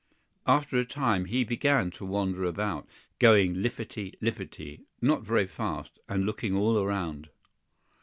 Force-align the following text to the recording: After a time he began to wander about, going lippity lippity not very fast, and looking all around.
After 0.47 0.79
a 0.79 0.83
time 0.83 1.25
he 1.25 1.43
began 1.43 1.91
to 1.91 2.05
wander 2.07 2.43
about, 2.43 2.87
going 3.19 3.53
lippity 3.53 4.15
lippity 4.19 4.85
not 4.99 5.21
very 5.21 5.45
fast, 5.45 5.99
and 6.09 6.25
looking 6.25 6.55
all 6.55 6.79
around. 6.79 7.29